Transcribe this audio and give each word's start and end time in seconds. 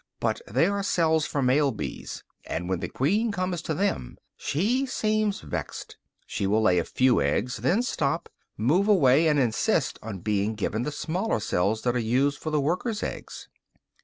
But 0.19 0.41
they 0.51 0.65
are 0.65 0.81
cells 0.81 1.27
for 1.27 1.43
male 1.43 1.69
bees; 1.69 2.23
and 2.45 2.67
when 2.67 2.79
the 2.79 2.89
queen 2.89 3.31
comes 3.31 3.61
to 3.61 3.75
them, 3.75 4.17
she 4.35 4.87
seems 4.87 5.41
vexed; 5.41 5.95
she 6.25 6.47
will 6.47 6.63
lay 6.63 6.79
a 6.79 6.83
few 6.83 7.21
eggs, 7.21 7.57
then 7.57 7.83
stop, 7.83 8.27
move 8.57 8.87
away, 8.87 9.27
and 9.27 9.37
insist 9.37 9.99
on 10.01 10.17
being 10.21 10.55
given 10.55 10.81
the 10.81 10.91
smaller 10.91 11.39
cells 11.39 11.83
that 11.83 11.95
are 11.95 11.99
used 11.99 12.39
for 12.39 12.49
the 12.49 12.59
workers' 12.59 13.03
eggs. 13.03 13.47